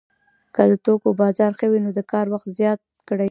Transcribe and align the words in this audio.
که 0.55 0.61
د 0.71 0.73
توکو 0.85 1.09
بازار 1.21 1.51
ښه 1.59 1.67
وي 1.71 1.79
نو 1.85 1.91
د 1.97 2.01
کار 2.11 2.25
وخت 2.33 2.47
زیات 2.59 2.79
کړي 3.07 3.19